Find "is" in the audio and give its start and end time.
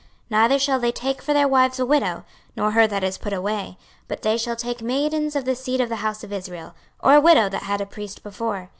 3.03-3.19